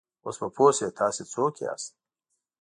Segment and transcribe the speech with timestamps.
[0.25, 1.91] اوس به پوه شې، تاسې څوک یاست؟